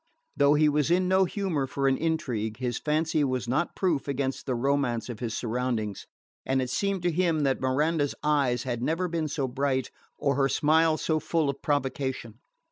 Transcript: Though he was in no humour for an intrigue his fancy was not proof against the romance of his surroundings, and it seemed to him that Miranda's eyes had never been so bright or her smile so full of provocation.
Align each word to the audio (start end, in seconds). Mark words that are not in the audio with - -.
Though 0.35 0.55
he 0.55 0.67
was 0.67 0.89
in 0.89 1.07
no 1.07 1.25
humour 1.25 1.67
for 1.67 1.87
an 1.87 1.95
intrigue 1.95 2.57
his 2.57 2.79
fancy 2.79 3.23
was 3.23 3.47
not 3.47 3.75
proof 3.75 4.07
against 4.07 4.47
the 4.47 4.55
romance 4.55 5.09
of 5.09 5.19
his 5.19 5.37
surroundings, 5.37 6.07
and 6.43 6.59
it 6.59 6.71
seemed 6.71 7.03
to 7.03 7.11
him 7.11 7.41
that 7.41 7.61
Miranda's 7.61 8.15
eyes 8.23 8.63
had 8.63 8.81
never 8.81 9.07
been 9.07 9.27
so 9.27 9.47
bright 9.47 9.91
or 10.17 10.33
her 10.37 10.49
smile 10.49 10.97
so 10.97 11.19
full 11.19 11.51
of 11.51 11.61
provocation. 11.61 12.39